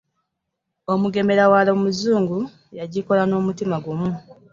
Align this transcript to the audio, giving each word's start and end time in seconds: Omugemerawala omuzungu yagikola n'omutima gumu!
Omugemerawala 0.93 1.69
omuzungu 1.77 2.39
yagikola 2.77 3.23
n'omutima 3.25 3.75
gumu! 3.85 4.09